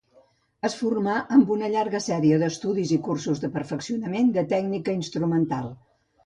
[0.67, 5.71] Es formà amb una llarga sèrie d'estudis i cursos de perfeccionament de tècnica instrumental.